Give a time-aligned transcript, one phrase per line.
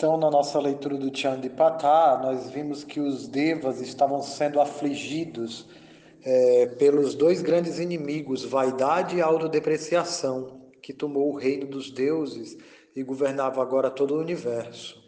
[0.00, 5.68] Então, na nossa leitura do Chandipatá, nós vimos que os devas estavam sendo afligidos
[6.22, 12.56] é, pelos dois grandes inimigos, vaidade e autodepreciação, que tomou o reino dos deuses
[12.96, 14.98] e governava agora todo o universo.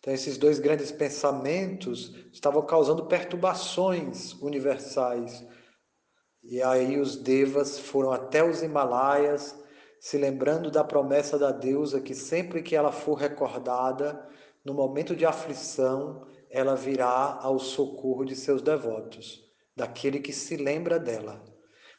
[0.00, 5.46] Então, esses dois grandes pensamentos estavam causando perturbações universais.
[6.44, 9.56] E aí os devas foram até os Himalaias
[10.00, 14.28] se lembrando da promessa da deusa que sempre que ela for recordada,
[14.64, 19.44] no momento de aflição, ela virá ao socorro de seus devotos,
[19.76, 21.42] daquele que se lembra dela.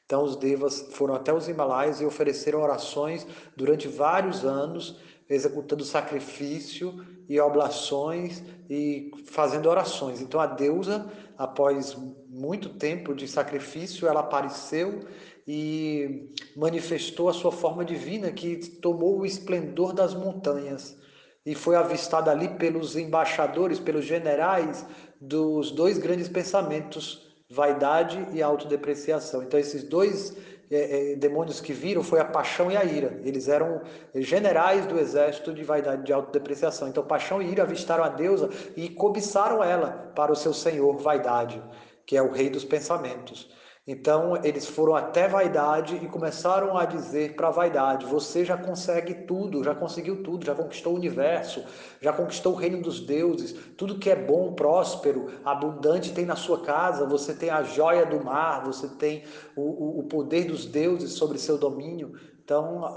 [0.05, 7.05] Então os devas foram até os Himalaias e ofereceram orações durante vários anos, executando sacrifício
[7.27, 10.21] e oblações e fazendo orações.
[10.21, 11.95] Então a deusa, após
[12.29, 15.01] muito tempo de sacrifício, ela apareceu
[15.47, 20.97] e manifestou a sua forma divina que tomou o esplendor das montanhas
[21.45, 24.85] e foi avistada ali pelos embaixadores, pelos generais
[25.21, 29.41] dos dois grandes pensamentos, vaidade e autodepreciação.
[29.41, 30.35] Então esses dois
[30.69, 33.21] é, é, demônios que viram foi a paixão e a ira.
[33.23, 33.81] Eles eram
[34.15, 36.89] generais do exército de vaidade de autodepreciação.
[36.89, 41.63] Então paixão e ira avistaram a deusa e cobiçaram ela para o seu senhor vaidade,
[42.05, 43.49] que é o rei dos pensamentos.
[43.87, 49.13] Então eles foram até vaidade e começaram a dizer para a vaidade: você já consegue
[49.25, 51.63] tudo, já conseguiu tudo, já conquistou o universo,
[52.01, 56.61] já conquistou o reino dos deuses, tudo que é bom, próspero, abundante tem na sua
[56.61, 59.23] casa, você tem a joia do mar, você tem
[59.55, 62.13] o, o, o poder dos deuses sobre seu domínio.
[62.47, 62.95] Então,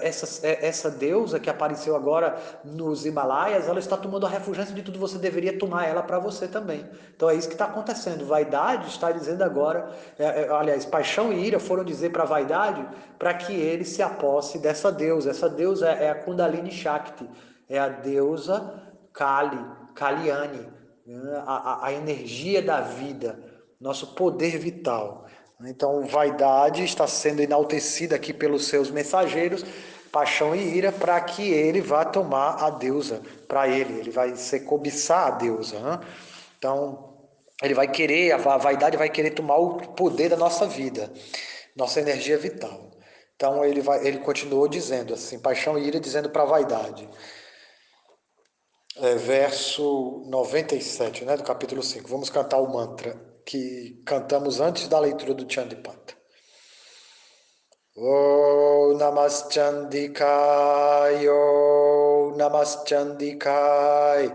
[0.00, 4.98] essa, essa deusa que apareceu agora nos Himalaias, ela está tomando a refugência de tudo,
[4.98, 6.88] você deveria tomar ela para você também.
[7.14, 8.24] Então, é isso que está acontecendo.
[8.24, 12.82] Vaidade está dizendo agora, é, é, aliás, paixão e ira foram dizer para vaidade
[13.18, 15.32] para que ele se aposse dessa deusa.
[15.32, 17.28] Essa deusa é a Kundalini Shakti,
[17.68, 18.72] é a deusa
[19.12, 19.62] Kali,
[19.94, 20.66] Kaliani,
[21.06, 21.42] né?
[21.46, 23.38] a, a, a energia da vida,
[23.78, 25.26] nosso poder vital.
[25.66, 29.64] Então, vaidade está sendo enaltecida aqui pelos seus mensageiros,
[30.12, 34.60] paixão e ira, para que ele vá tomar a deusa para ele, ele vai ser
[34.60, 35.80] cobiçar a deusa.
[35.80, 36.00] Né?
[36.56, 37.12] Então,
[37.60, 41.12] ele vai querer, a vaidade vai querer tomar o poder da nossa vida,
[41.74, 42.92] nossa energia vital.
[43.34, 47.08] Então, ele, vai, ele continuou dizendo assim, paixão e ira, dizendo para a vaidade.
[48.96, 52.08] É, verso 97, né, do capítulo 5.
[52.08, 56.14] Vamos cantar o mantra que cantamos antes da leitura do Chandipata.
[57.96, 64.30] Oh Namaschandikai, Oh Namaschandikai,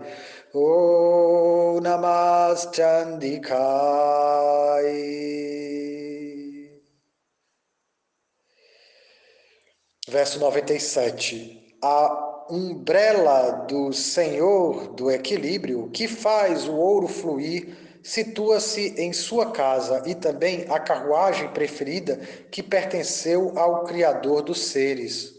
[0.52, 3.52] Oh Namaschandikai.
[10.08, 11.76] Verso 97.
[11.80, 20.02] A umbrella do Senhor do equilíbrio que faz o ouro fluir situa-se em sua casa
[20.04, 22.18] e também a carruagem preferida
[22.50, 25.32] que pertenceu ao Criador dos seres.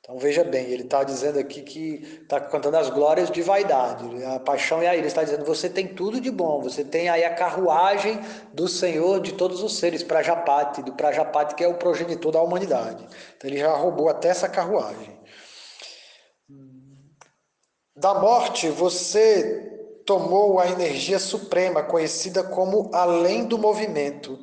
[0.00, 4.38] Então veja bem, ele está dizendo aqui que está cantando as glórias de vaidade, a
[4.38, 4.98] paixão e a ira.
[4.98, 8.20] Ele está dizendo: você tem tudo de bom, você tem aí a carruagem
[8.54, 13.06] do Senhor de todos os seres, Prajapati, do Prajapati que é o progenitor da humanidade.
[13.36, 15.18] Então ele já roubou até essa carruagem.
[17.96, 24.38] Da morte você tomou a energia suprema, conhecida como além do movimento.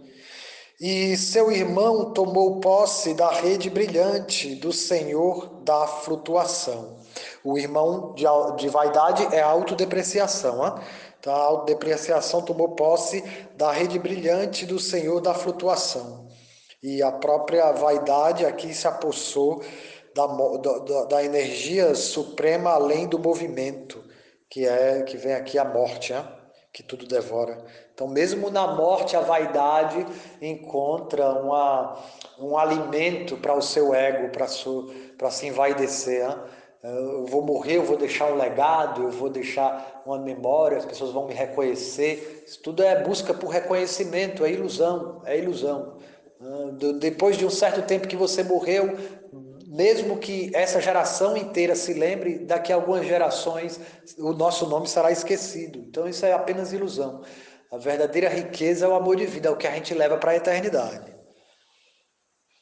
[0.79, 6.99] E seu irmão tomou posse da rede brilhante do Senhor da flutuação.
[7.43, 8.25] O irmão de,
[8.57, 10.63] de vaidade é a autodepreciação.
[10.63, 10.73] Hein?
[11.19, 13.23] Então, a autodepreciação tomou posse
[13.55, 16.27] da rede brilhante do Senhor da flutuação.
[16.81, 19.63] E a própria vaidade aqui se apossou
[20.13, 24.06] da, da, da energia suprema além do movimento
[24.49, 26.25] que é que vem aqui a morte, né?
[26.77, 27.57] que tudo devora.
[27.93, 30.05] Então, mesmo na morte, a vaidade
[30.39, 31.97] encontra uma,
[32.39, 36.27] um alimento para o seu ego, para se envaidecer.
[36.27, 36.37] Né?
[36.83, 41.11] Eu vou morrer, eu vou deixar um legado, eu vou deixar uma memória, as pessoas
[41.11, 42.43] vão me reconhecer.
[42.45, 45.97] Isso tudo é busca por reconhecimento, é ilusão, é ilusão.
[46.99, 48.95] Depois de um certo tempo que você morreu,
[49.77, 53.79] mesmo que essa geração inteira se lembre, daqui a algumas gerações
[54.17, 55.77] o nosso nome será esquecido.
[55.77, 57.21] Então isso é apenas ilusão.
[57.71, 60.31] A verdadeira riqueza é o amor de vida, é o que a gente leva para
[60.31, 61.15] a eternidade.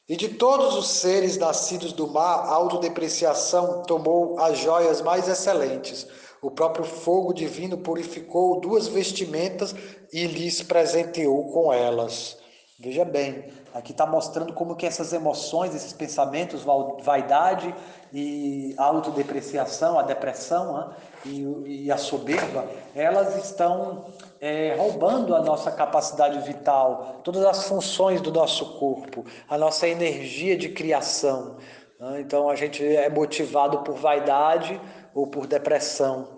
[0.06, 6.06] E de todos os seres nascidos do mar, a autodepreciação tomou as joias mais excelentes.
[6.42, 9.74] O próprio fogo divino purificou duas vestimentas
[10.12, 12.36] e lhes presenteou com elas.
[12.78, 16.64] Veja bem, Aqui está mostrando como que essas emoções, esses pensamentos,
[17.02, 17.74] vaidade
[18.10, 20.96] e a autodepreciação, a depressão né?
[21.26, 22.64] e, e, a soberba,
[22.94, 24.06] elas estão
[24.40, 30.56] é, roubando a nossa capacidade vital, todas as funções do nosso corpo, a nossa energia
[30.56, 31.56] de criação.
[32.00, 32.22] Né?
[32.22, 34.80] Então a gente é motivado por vaidade
[35.14, 36.28] ou por depressão.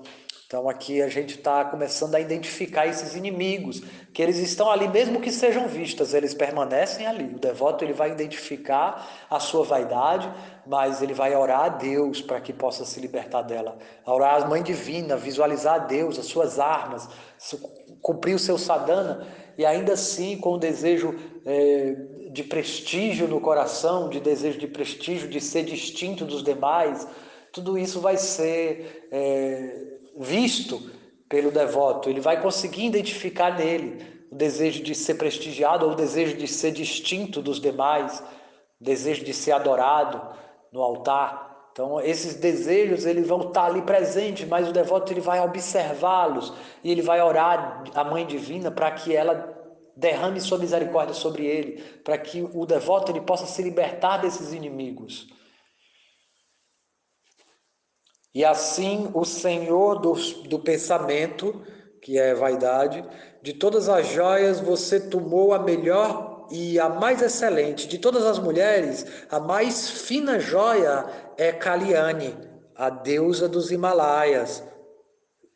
[0.49, 3.83] Então aqui a gente está começando a identificar esses inimigos,
[4.15, 7.35] que eles estão ali, mesmo que sejam vistas, eles permanecem ali.
[7.35, 10.27] O devoto ele vai identificar a sua vaidade,
[10.67, 13.77] mas ele vai orar a Deus para que possa se libertar dela.
[14.07, 17.07] Orar a Mãe Divina, visualizar a Deus, as suas armas,
[18.01, 19.29] cumprir o seu sadhana,
[19.59, 21.95] e ainda assim com o desejo é,
[22.33, 27.07] de prestígio no coração, de desejo de prestígio, de ser distinto dos demais,
[27.53, 29.07] tudo isso vai ser.
[29.13, 30.91] É, visto
[31.29, 36.37] pelo devoto, ele vai conseguir identificar nele o desejo de ser prestigiado ou o desejo
[36.37, 38.23] de ser distinto dos demais,
[38.81, 40.21] o desejo de ser adorado
[40.73, 41.49] no altar.
[41.73, 46.91] Então, esses desejos eles vão estar ali presentes, mas o devoto ele vai observá-los e
[46.91, 49.57] ele vai orar a Mãe Divina para que ela
[49.97, 55.29] derrame sua misericórdia sobre ele, para que o devoto ele possa se libertar desses inimigos.
[58.35, 60.13] E assim o Senhor do,
[60.49, 61.63] do pensamento,
[62.01, 63.05] que é vaidade,
[63.43, 67.89] de todas as joias você tomou a melhor e a mais excelente.
[67.89, 72.37] De todas as mulheres, a mais fina joia é Kaliane,
[72.75, 74.63] a deusa dos Himalaias.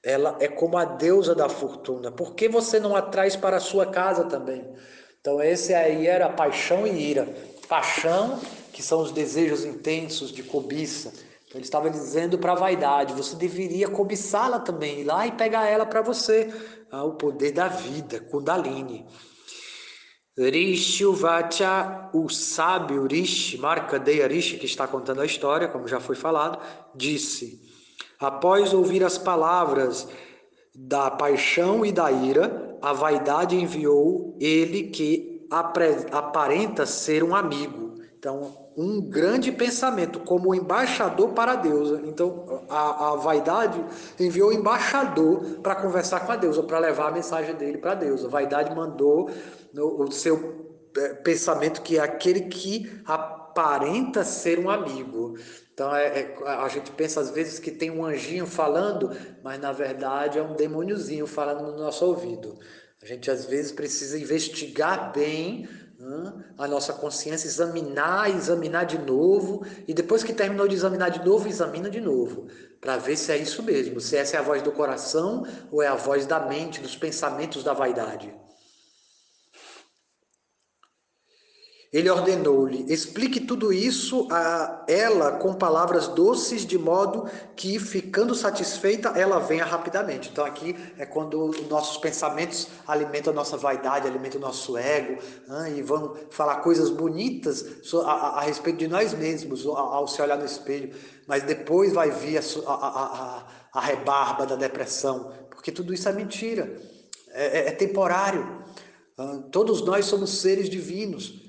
[0.05, 2.11] Ela é como a deusa da fortuna.
[2.11, 4.75] Por que você não a traz para a sua casa também?
[5.21, 7.29] Então, esse aí era paixão e ira.
[7.69, 8.41] Paixão,
[8.73, 11.13] que são os desejos intensos de cobiça
[11.53, 15.67] então, ele estava dizendo para a vaidade: você deveria cobiçá-la também, ir lá e pegar
[15.67, 16.53] ela para você.
[16.91, 19.07] Ah, o poder da vida, Kundalini.
[20.37, 26.17] Rishi Vacha, o sábio Rishi, Markandeya Rishi, que está contando a história, como já foi
[26.17, 26.59] falado,
[26.95, 27.61] disse:
[28.19, 30.09] Após ouvir as palavras
[30.75, 37.97] da paixão e da ira, a vaidade enviou ele que aparenta ser um amigo.
[38.19, 42.01] Então, um grande pensamento como embaixador para a deusa.
[42.05, 43.85] Então, a, a vaidade
[44.19, 47.97] enviou o embaixador para conversar com a deusa, para levar a mensagem dele para a
[47.97, 48.27] deusa.
[48.27, 49.31] A vaidade mandou
[49.73, 55.37] no, o seu é, pensamento que é aquele que aparenta ser um amigo.
[55.75, 59.11] Então, é, é, a gente pensa às vezes que tem um anjinho falando,
[59.43, 62.59] mas na verdade é um demôniozinho falando no nosso ouvido.
[63.03, 65.69] A gente às vezes precisa investigar bem
[66.59, 71.49] a nossa consciência, examinar, examinar de novo, e depois que terminou de examinar de novo,
[71.49, 72.47] examina de novo,
[72.81, 75.87] para ver se é isso mesmo, se essa é a voz do coração ou é
[75.87, 78.35] a voz da mente, dos pensamentos da vaidade.
[81.93, 89.11] Ele ordenou-lhe: explique tudo isso a ela com palavras doces, de modo que, ficando satisfeita,
[89.11, 90.31] ela venha rapidamente.
[90.31, 95.75] Então, aqui é quando nossos pensamentos alimentam a nossa vaidade, alimentam o nosso ego, né,
[95.77, 100.39] e vão falar coisas bonitas a, a, a, respeito de nós mesmos ao se olhar
[100.39, 100.95] no espelho,
[101.27, 106.75] mas depois vai vir a, a, a rebarba da depressão, porque tudo isso é mentira,
[107.33, 108.63] é, é, é temporário.
[109.51, 111.42] Todos nós somos seres divinos.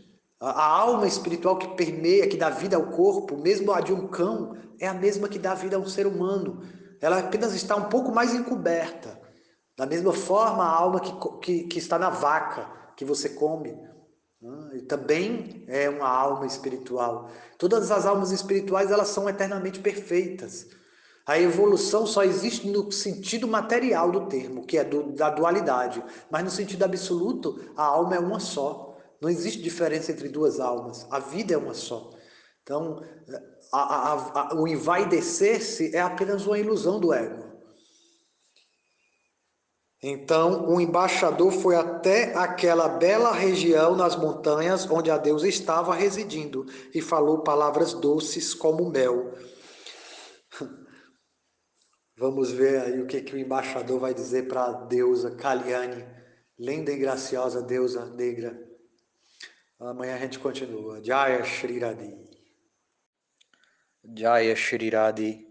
[0.44, 4.58] A alma espiritual que permeia, que dá vida ao corpo, mesmo a de um cão,
[4.78, 6.62] é a mesma que dá vida a um ser humano.
[7.00, 9.18] Ela apenas está um pouco mais encoberta.
[9.78, 13.72] Da mesma forma, a alma que, que, que está na vaca que você come
[14.42, 17.30] né, também é uma alma espiritual.
[17.58, 20.68] Todas as almas espirituais elas são eternamente perfeitas.
[21.26, 26.44] A evolução só existe no sentido material do termo, que é do, da dualidade, mas
[26.44, 28.93] no sentido absoluto, a alma é uma só.
[29.24, 31.08] Não existe diferença entre duas almas.
[31.10, 32.12] A vida é uma só.
[32.62, 33.02] Então,
[33.72, 37.42] a, a, a, o envaidecer-se é apenas uma ilusão do ego.
[40.02, 46.66] Então, o embaixador foi até aquela bela região nas montanhas onde a deusa estava residindo
[46.94, 49.34] e falou palavras doces como mel.
[52.20, 56.06] Vamos ver aí o que, que o embaixador vai dizer para a deusa Kaliane,
[56.60, 58.73] linda e graciosa deusa negra.
[59.80, 61.04] Amanhã a gente continua.
[61.04, 62.16] Jaya Shri Radhi.
[64.18, 65.48] Jaya Shri Radhi.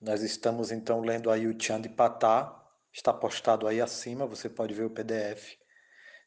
[0.00, 2.60] Nós estamos então lendo aí o Chandipatá.
[2.92, 5.56] Está postado aí acima, você pode ver o PDF.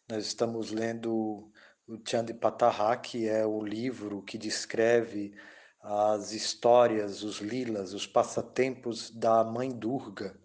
[0.10, 1.52] Nós estamos lendo
[1.88, 5.34] o Chandipataha, que é o livro que descreve
[5.82, 10.38] as histórias, os lilas, os passatempos da Mãe Durga,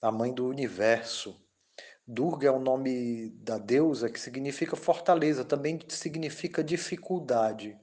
[0.00, 1.40] a Mãe do Universo,
[2.06, 7.78] Durga é o nome da deusa que significa fortaleza, também significa dificuldade,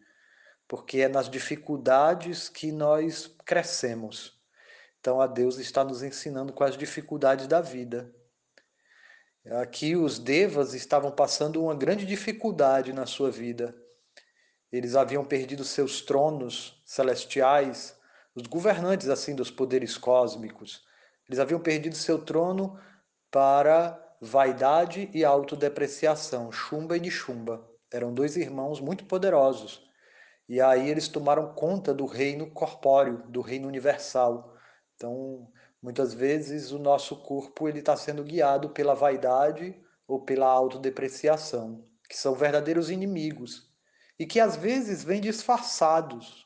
[0.68, 4.38] porque é nas dificuldades que nós crescemos.
[5.00, 8.14] Então a deusa está nos ensinando com as dificuldades da vida.
[9.62, 13.74] Aqui os devas estavam passando uma grande dificuldade na sua vida.
[14.70, 17.98] Eles haviam perdido seus tronos celestiais,
[18.36, 20.84] os governantes assim dos poderes cósmicos.
[21.28, 22.78] Eles haviam perdido seu trono
[23.32, 27.66] para vaidade e autodepreciação, Chumba e Nishumba.
[27.92, 29.88] Eram dois irmãos muito poderosos.
[30.48, 34.56] E aí eles tomaram conta do reino corpóreo, do reino universal.
[34.96, 35.48] Então,
[35.82, 42.18] muitas vezes o nosso corpo ele está sendo guiado pela vaidade ou pela autodepreciação, que
[42.18, 43.70] são verdadeiros inimigos
[44.18, 46.46] e que às vezes vêm disfarçados.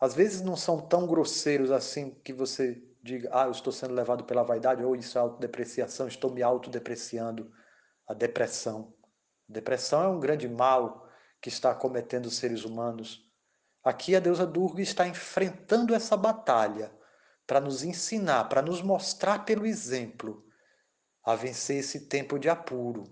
[0.00, 4.24] Às vezes não são tão grosseiros assim que você diga, ah, eu estou sendo levado
[4.24, 7.50] pela vaidade, ou isso é autodepreciação, estou me autodepreciando.
[8.06, 8.94] A depressão.
[9.48, 11.08] A depressão é um grande mal
[11.40, 13.28] que está cometendo os seres humanos.
[13.82, 16.92] Aqui a deusa Durga está enfrentando essa batalha
[17.46, 20.44] para nos ensinar, para nos mostrar pelo exemplo
[21.24, 23.04] a vencer esse tempo de apuro.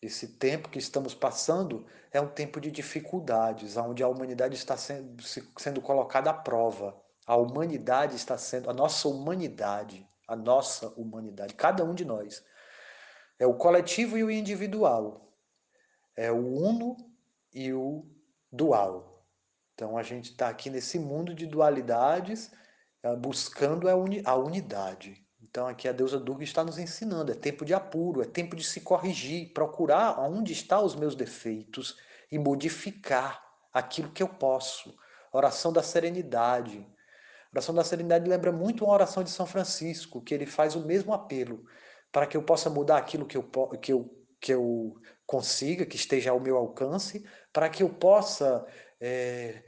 [0.00, 5.22] Esse tempo que estamos passando é um tempo de dificuldades, onde a humanidade está sendo,
[5.22, 7.00] sendo colocada à prova.
[7.26, 12.44] A humanidade está sendo, a nossa humanidade, a nossa humanidade, cada um de nós.
[13.38, 15.32] É o coletivo e o individual.
[16.16, 16.96] É o uno
[17.52, 18.06] e o
[18.50, 19.26] dual.
[19.74, 22.52] Então a gente está aqui nesse mundo de dualidades,
[23.02, 25.26] é, buscando a, unidade.
[25.42, 28.62] Então aqui a deusa Durga está nos ensinando, é tempo de apuro, é tempo de
[28.62, 31.98] se corrigir, procurar onde estão os meus defeitos
[32.30, 34.96] e modificar aquilo que eu posso.
[35.32, 37.01] Oração da serenidade, a
[37.52, 41.12] oração da serenidade lembra muito uma oração de São Francisco, que ele faz o mesmo
[41.12, 41.64] apelo,
[42.10, 43.42] para que eu possa mudar aquilo que eu,
[43.80, 44.94] que eu, que eu
[45.26, 48.66] consiga, que esteja ao meu alcance, para que eu possa
[49.00, 49.62] é,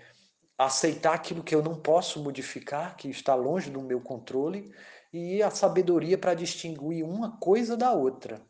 [0.56, 4.72] aceitar aquilo que eu não posso modificar, que está longe do meu controle,
[5.12, 8.42] e a sabedoria para distinguir uma coisa da outra.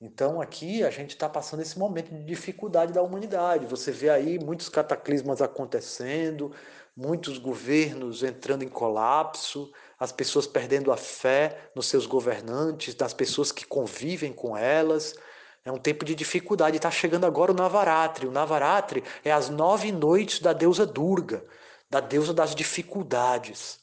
[0.00, 3.66] Então aqui a gente está passando esse momento de dificuldade da humanidade.
[3.66, 6.54] Você vê aí muitos cataclismas acontecendo,
[6.98, 13.52] muitos governos entrando em colapso, as pessoas perdendo a fé nos seus governantes, das pessoas
[13.52, 15.14] que convivem com elas.
[15.64, 16.76] É um tempo de dificuldade.
[16.76, 18.26] Está chegando agora o Navaratri.
[18.26, 21.44] O Navaratri é as nove noites da deusa Durga,
[21.88, 23.78] da deusa das dificuldades.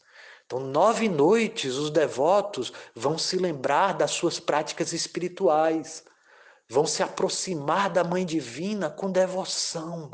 [0.46, 6.04] Então, nove noites os devotos vão se lembrar das suas práticas espirituais,
[6.70, 10.12] vão se aproximar da Mãe Divina com devoção,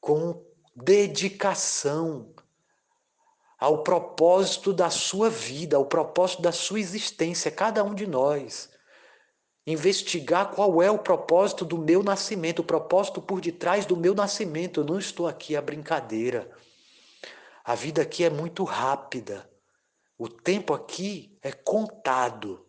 [0.00, 2.34] com dedicação
[3.58, 8.70] ao propósito da sua vida, ao propósito da sua existência, cada um de nós.
[9.66, 14.80] Investigar qual é o propósito do meu nascimento, o propósito por detrás do meu nascimento.
[14.80, 16.50] Eu não estou aqui a brincadeira.
[17.64, 19.48] A vida aqui é muito rápida.
[20.18, 22.66] O tempo aqui é contado.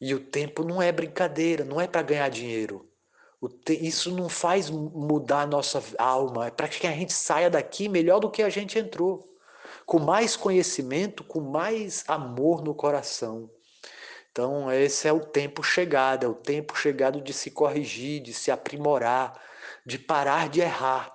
[0.00, 2.91] E o tempo não é brincadeira, não é para ganhar dinheiro.
[3.68, 8.20] Isso não faz mudar a nossa alma, é para que a gente saia daqui melhor
[8.20, 9.28] do que a gente entrou,
[9.84, 13.50] com mais conhecimento, com mais amor no coração.
[14.30, 18.50] Então, esse é o tempo chegado, é o tempo chegado de se corrigir, de se
[18.50, 19.38] aprimorar,
[19.84, 21.14] de parar de errar,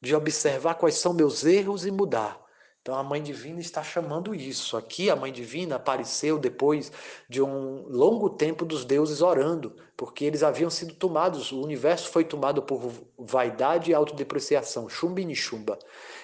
[0.00, 2.38] de observar quais são meus erros e mudar.
[2.88, 4.74] Então a Mãe Divina está chamando isso.
[4.74, 6.90] Aqui a Mãe Divina apareceu depois
[7.28, 12.24] de um longo tempo dos deuses orando, porque eles haviam sido tomados, o universo foi
[12.24, 15.78] tomado por vaidade e autodepreciação, chumba e nishumba.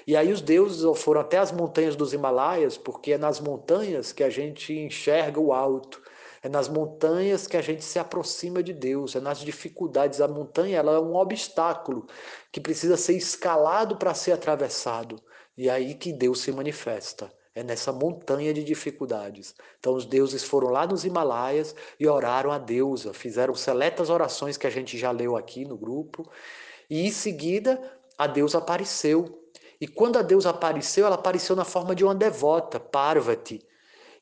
[0.06, 4.24] E aí os deuses foram até as montanhas dos Himalaias, porque é nas montanhas que
[4.24, 6.00] a gente enxerga o alto.
[6.42, 10.22] É nas montanhas que a gente se aproxima de Deus, é nas dificuldades.
[10.22, 12.06] A montanha ela é um obstáculo
[12.50, 15.20] que precisa ser escalado para ser atravessado.
[15.56, 17.32] E aí que Deus se manifesta.
[17.54, 19.54] É nessa montanha de dificuldades.
[19.78, 24.66] Então os deuses foram lá nos Himalaias e oraram a deusa, fizeram seletas orações que
[24.66, 26.28] a gente já leu aqui no grupo.
[26.90, 27.80] E em seguida
[28.18, 29.40] a deusa apareceu.
[29.80, 33.64] E quando a deusa apareceu, ela apareceu na forma de uma devota, Parvati.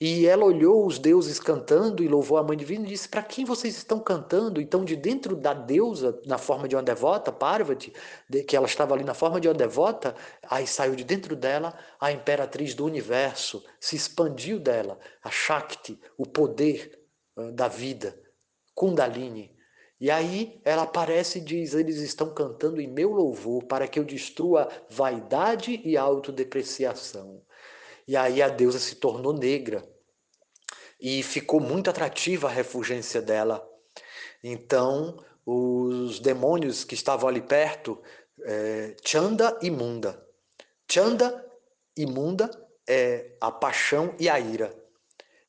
[0.04, 3.44] E ela olhou os deuses cantando e louvou a mãe divina e disse: Para quem
[3.44, 4.60] vocês estão cantando?
[4.60, 7.92] Então, de dentro da deusa, na forma de uma devota, Parvati,
[8.48, 10.16] que ela estava ali na forma de uma devota,
[10.50, 16.26] aí saiu de dentro dela a imperatriz do universo, se expandiu dela, a Shakti, o
[16.26, 16.98] poder
[17.54, 18.20] da vida,
[18.74, 19.54] Kundalini.
[20.00, 24.04] E aí ela aparece e diz: Eles estão cantando em meu louvor para que eu
[24.04, 27.40] destrua vaidade e autodepreciação.
[28.04, 29.91] E aí a deusa se tornou negra
[31.02, 33.68] e ficou muito atrativa a refulgência dela.
[34.42, 38.00] Então, os demônios que estavam ali perto,
[38.44, 40.24] é, Chanda e Munda.
[40.88, 41.44] Chanda
[41.96, 42.48] e Munda
[42.88, 44.72] é a paixão e a ira.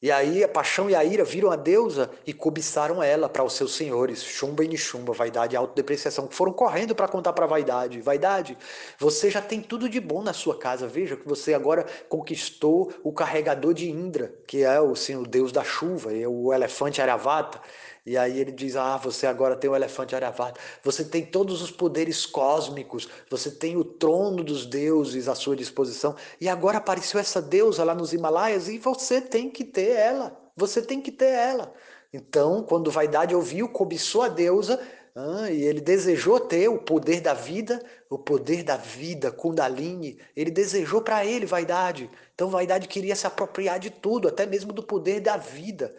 [0.03, 3.53] E aí a paixão e a ira viram a deusa e cobiçaram ela para os
[3.53, 8.01] seus senhores, Chumba e Nishumba, vaidade e autodepreciação, que foram correndo para contar para vaidade.
[8.01, 8.57] Vaidade,
[8.99, 10.87] você já tem tudo de bom na sua casa.
[10.87, 15.53] Veja que você agora conquistou o carregador de Indra, que é o, assim, o deus
[15.53, 17.61] da chuva, e o elefante Aravata.
[18.05, 21.71] E aí ele diz: Ah, você agora tem o elefante Aravata, você tem todos os
[21.71, 26.15] poderes cósmicos, você tem o trono dos deuses à sua disposição.
[26.39, 30.37] E agora apareceu essa deusa lá nos Himalaias e você tem que ter ela.
[30.55, 31.73] Você tem que ter ela.
[32.11, 34.79] Então, quando Vaidade ouviu, cobiçou a deusa,
[35.15, 40.51] ah, e ele desejou ter o poder da vida, o poder da vida, Kundalini, ele
[40.51, 42.09] desejou para ele vaidade.
[42.35, 45.95] Então, vaidade queria se apropriar de tudo, até mesmo do poder da vida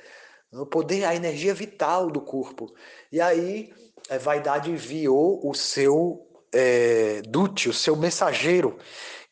[0.55, 2.73] o poder, a energia vital do corpo.
[3.11, 3.73] E aí,
[4.11, 8.79] a vaidade enviou o seu é, dute, o seu mensageiro,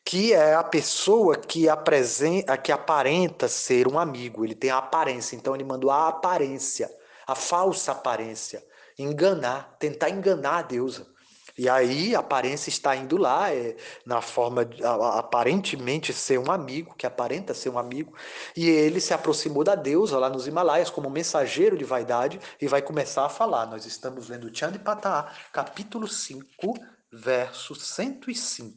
[0.03, 4.43] que é a pessoa que apresenta, que aparenta ser um amigo.
[4.43, 6.89] Ele tem a aparência, então ele mandou a aparência,
[7.25, 8.63] a falsa aparência,
[8.99, 11.12] enganar, tentar enganar a deusa.
[11.57, 16.51] E aí a aparência está indo lá, é, na forma de, a, aparentemente ser um
[16.51, 18.15] amigo, que aparenta ser um amigo,
[18.57, 22.81] e ele se aproximou da deusa lá nos Himalaias como mensageiro de vaidade e vai
[22.81, 23.67] começar a falar.
[23.67, 26.73] Nós estamos lendo Chandipata, capítulo 5,
[27.11, 28.73] verso 105.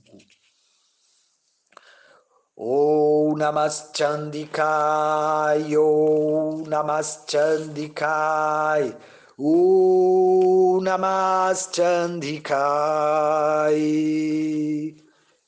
[2.59, 8.97] O Namas Chandikai, O Namas Chandikai.
[9.39, 10.81] O.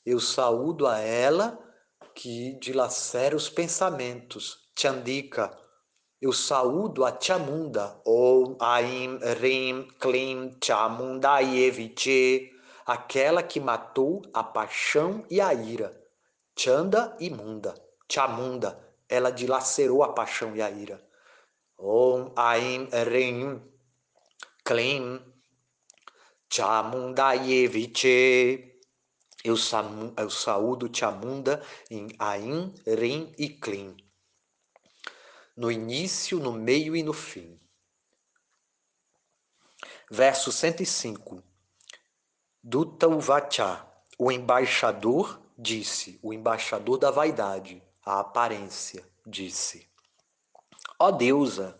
[0.05, 1.59] Eu saúdo a ela
[2.13, 4.59] que dilacera os pensamentos.
[4.77, 5.57] Chandika.
[6.21, 7.99] Eu saúdo a Chamunda.
[8.05, 12.51] Om Aim Rim Klim Chamundayeviche.
[12.85, 15.99] Aquela que matou a paixão e a ira.
[16.55, 17.73] Chanda e Munda.
[18.07, 18.79] Chamunda.
[19.07, 21.03] Ela dilacerou a paixão e a ira.
[21.75, 23.78] Om Aim Rim
[24.69, 25.19] Klim
[26.47, 28.05] Chamundayeviche.
[29.43, 29.55] Eu,
[30.15, 33.97] eu saúdo Chamunda em Ain, Rin e Klim.
[35.57, 37.59] No início, no meio e no fim.
[40.11, 41.43] Verso 105.
[42.61, 43.83] Dutta Uvacha,
[44.19, 49.89] o embaixador disse, o embaixador da vaidade, a aparência, disse:
[50.99, 51.75] Ó oh deusa,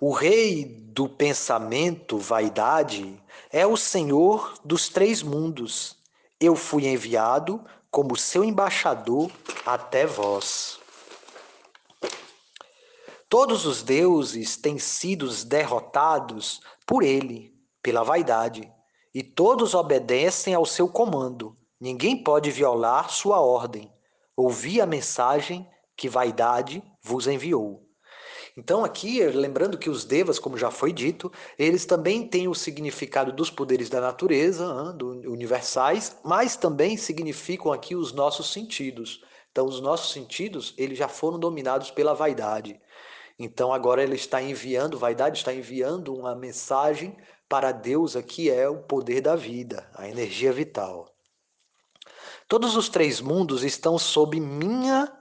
[0.00, 5.96] o rei do pensamento, vaidade, é o Senhor dos três mundos.
[6.38, 9.30] Eu fui enviado como seu embaixador
[9.64, 10.78] até vós.
[13.28, 18.70] Todos os deuses têm sido derrotados por ele, pela vaidade,
[19.14, 21.56] e todos obedecem ao seu comando.
[21.80, 23.90] Ninguém pode violar sua ordem.
[24.36, 27.85] Ouvi a mensagem que vaidade vos enviou.
[28.56, 33.30] Então, aqui, lembrando que os devas, como já foi dito, eles também têm o significado
[33.30, 34.66] dos poderes da natureza,
[35.26, 39.22] universais, mas também significam aqui os nossos sentidos.
[39.52, 42.80] Então, os nossos sentidos, eles já foram dominados pela vaidade.
[43.38, 47.14] Então, agora ele está enviando, vaidade está enviando uma mensagem
[47.46, 51.14] para a deusa que é o poder da vida, a energia vital.
[52.48, 55.12] Todos os três mundos estão sob minha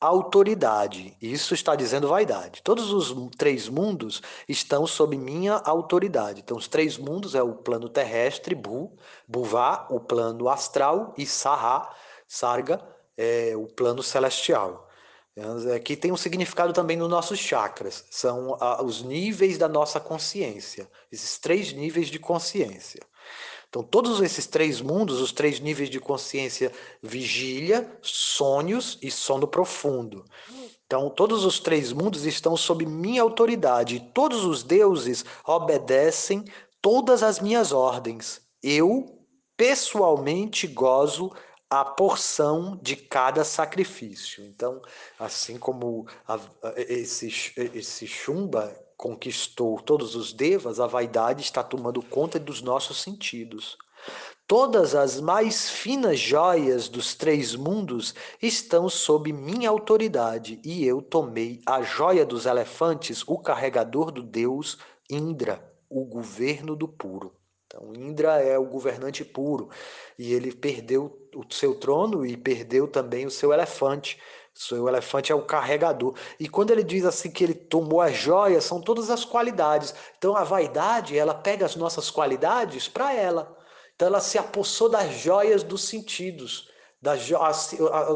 [0.00, 1.16] autoridade.
[1.20, 2.62] Isso está dizendo vaidade.
[2.62, 6.40] Todos os três mundos estão sob minha autoridade.
[6.40, 11.88] Então, os três mundos é o plano terrestre, Bu, Buvá, o plano astral, e Saha,
[12.26, 12.80] Sarga,
[13.16, 14.88] é o plano celestial.
[15.74, 18.04] Aqui tem um significado também nos nossos chakras.
[18.10, 20.90] São os níveis da nossa consciência.
[21.12, 23.00] Esses três níveis de consciência.
[23.68, 30.24] Então, todos esses três mundos, os três níveis de consciência, vigília, sonhos e sono profundo.
[30.86, 34.10] Então, todos os três mundos estão sob minha autoridade.
[34.14, 36.44] Todos os deuses obedecem
[36.80, 38.40] todas as minhas ordens.
[38.62, 39.22] Eu,
[39.54, 41.30] pessoalmente, gozo
[41.68, 44.42] a porção de cada sacrifício.
[44.44, 44.80] Então,
[45.18, 46.40] assim como a, a,
[46.76, 53.78] esse, esse chumba conquistou todos os devas, a vaidade está tomando conta dos nossos sentidos.
[54.44, 61.60] Todas as mais finas joias dos três mundos estão sob minha autoridade, e eu tomei
[61.64, 67.32] a joia dos elefantes, o carregador do deus Indra, o governo do puro.
[67.66, 69.68] Então, Indra é o governante puro,
[70.18, 74.18] e ele perdeu o seu trono e perdeu também o seu elefante,
[74.72, 76.14] O elefante é o carregador.
[76.38, 79.94] E quando ele diz assim que ele tomou as joias, são todas as qualidades.
[80.18, 83.56] Então a vaidade, ela pega as nossas qualidades para ela.
[83.94, 86.68] Então ela se apossou das joias dos sentidos.
[87.00, 87.30] Das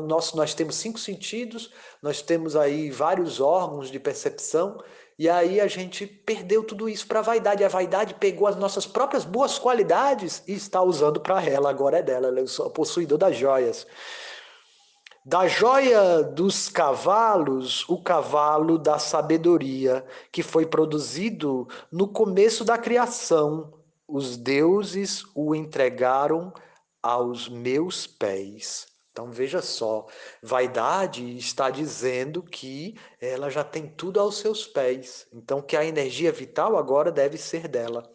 [0.09, 1.71] nós, nós temos cinco sentidos,
[2.03, 4.83] nós temos aí vários órgãos de percepção,
[5.17, 7.63] e aí a gente perdeu tudo isso para a vaidade.
[7.63, 11.71] A vaidade pegou as nossas próprias boas qualidades e está usando para ela.
[11.71, 13.87] Agora é dela, ela é o possuidor das joias.
[15.25, 23.73] Da joia dos cavalos, o cavalo da sabedoria, que foi produzido no começo da criação.
[24.09, 26.53] Os deuses o entregaram
[27.01, 28.89] aos meus pés.
[29.13, 30.07] Então veja só,
[30.43, 35.29] vaidade está dizendo que ela já tem tudo aos seus pés.
[35.33, 38.11] Então que a energia vital agora deve ser dela.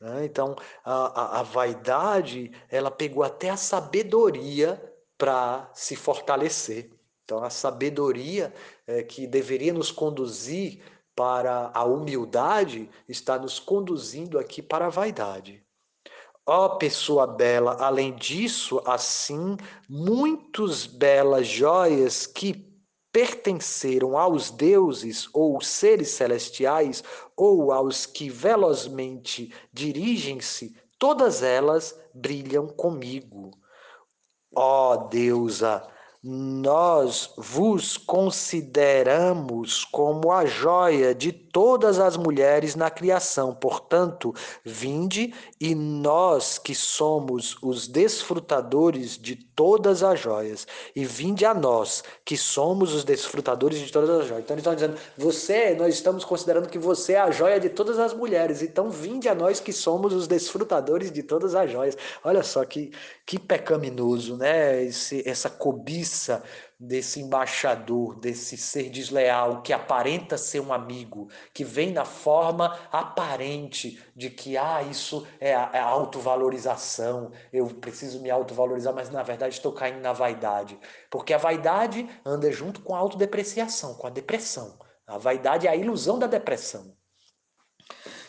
[0.00, 0.24] Né?
[0.24, 4.89] Então a, a, a vaidade ela pegou até a sabedoria
[5.20, 6.90] para se fortalecer.
[7.24, 8.54] Então, a sabedoria
[8.86, 10.82] é, que deveria nos conduzir
[11.14, 15.62] para a humildade está nos conduzindo aqui para a vaidade.
[16.46, 22.66] Ó oh, pessoa bela, além disso, assim, muitos belas joias que
[23.12, 27.04] pertenceram aos deuses ou seres celestiais
[27.36, 33.50] ou aos que velozmente dirigem-se, todas elas brilham comigo.
[34.54, 35.82] Ó deusa,
[36.22, 43.54] nós vos consideramos como a joia de todas as mulheres na criação.
[43.54, 51.54] Portanto, vinde e nós que somos os desfrutadores de todas as joias, e vinde a
[51.54, 54.44] nós que somos os desfrutadores de todas as joias.
[54.44, 57.98] Então eles estão dizendo, você, nós estamos considerando que você é a joia de todas
[57.98, 58.62] as mulheres.
[58.62, 61.96] Então vinde a nós que somos os desfrutadores de todas as joias.
[62.22, 62.90] Olha só que
[63.26, 64.82] que pecaminoso, né?
[64.82, 66.09] Esse, essa cobiça
[66.78, 74.02] desse embaixador, desse ser desleal que aparenta ser um amigo, que vem na forma aparente
[74.16, 79.72] de que ah, isso é, é autovalorização, eu preciso me autovalorizar, mas na verdade estou
[79.72, 80.78] caindo na vaidade.
[81.10, 84.78] Porque a vaidade anda junto com a autodepreciação, com a depressão.
[85.06, 86.96] A vaidade é a ilusão da depressão.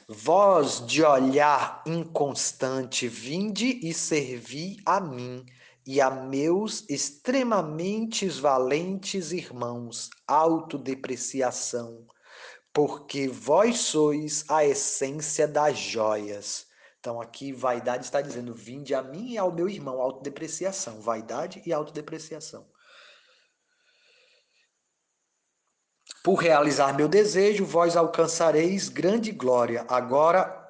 [0.09, 5.45] Vós de olhar inconstante, vinde e servi a mim
[5.85, 12.05] e a meus extremamente valentes irmãos, autodepreciação,
[12.73, 16.67] porque vós sois a essência das joias.
[16.99, 21.73] Então aqui vaidade está dizendo, vinde a mim e ao meu irmão, autodepreciação, vaidade e
[21.73, 22.69] autodepreciação.
[26.23, 29.83] Por realizar meu desejo, vós alcançareis grande glória.
[29.89, 30.60] Agora,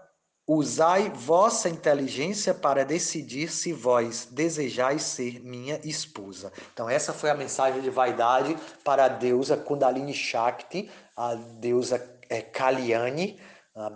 [0.48, 6.52] usai vossa inteligência para decidir se vós desejais ser minha esposa.
[6.74, 12.42] Então, essa foi a mensagem de vaidade para a deusa Kundalini Shakti, a deusa é,
[12.42, 13.40] Kalyani,
[13.76, 13.88] a,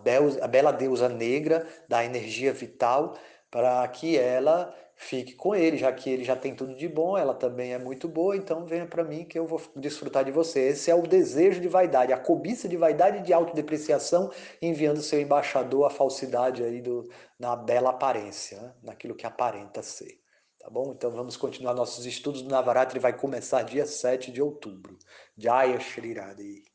[0.42, 3.18] a bela deusa negra da energia vital,
[3.56, 7.34] para que ela fique com ele, já que ele já tem tudo de bom, ela
[7.34, 10.60] também é muito boa, então venha para mim que eu vou desfrutar de você.
[10.68, 14.30] Esse é o desejo de vaidade, a cobiça de vaidade e de autodepreciação,
[14.62, 18.74] enviando seu embaixador à falsidade aí do, na bela aparência, né?
[18.84, 20.20] naquilo que aparenta ser.
[20.60, 20.92] Tá bom?
[20.92, 24.98] Então vamos continuar nossos estudos do Navaratri, vai começar dia 7 de outubro.
[25.38, 26.75] Jaya Shri Radhe.